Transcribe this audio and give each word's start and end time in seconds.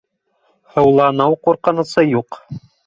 Һыуланыу 0.77 1.39
ҡурҡынысы 1.47 2.09
юҡ. 2.19 2.45